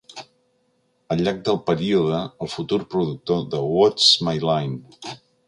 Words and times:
Al 1.15 1.19
llarg 1.27 1.43
del 1.49 1.59
període, 1.67 2.21
el 2.47 2.51
futur 2.55 2.81
productor 2.95 3.45
de 3.53 3.61
"What's 3.77 4.09
My 4.31 4.35
Line?" 4.53 5.15